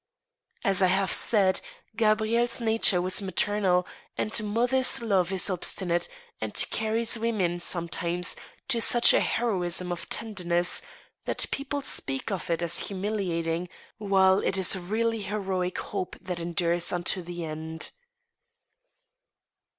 [0.63, 1.61] As I have said,
[1.95, 3.85] Gabrielle's nature was maternal,
[4.17, 6.09] and mothers' love is obstinate,
[6.41, 8.35] and carries women, sometimes,
[8.69, 10.81] to such a heroism of tenderness,
[11.25, 13.69] that people speak of it as humiliating,
[13.99, 17.91] while it is really heroic hope that endures unto the end.